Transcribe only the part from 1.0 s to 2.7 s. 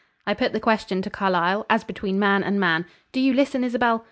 to Carlyle as between man and